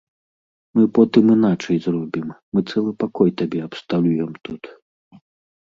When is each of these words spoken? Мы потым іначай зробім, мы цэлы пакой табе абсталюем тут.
Мы 0.77 0.83
потым 0.97 1.25
іначай 1.35 1.77
зробім, 1.85 2.27
мы 2.55 2.59
цэлы 2.71 2.91
пакой 3.05 3.29
табе 3.43 3.59
абсталюем 3.67 4.31
тут. 4.51 4.63